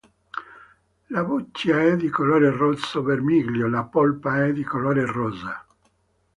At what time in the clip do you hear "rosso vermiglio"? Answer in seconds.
2.49-3.69